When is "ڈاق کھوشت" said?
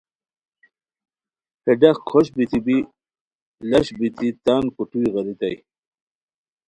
1.81-2.31